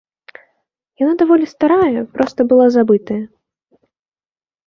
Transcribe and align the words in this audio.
Яна 1.01 1.13
даволі 1.21 1.45
старая, 1.51 2.01
проста 2.17 2.39
была 2.53 2.65
забытая. 2.79 3.21